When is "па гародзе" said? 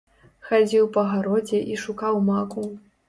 0.95-1.59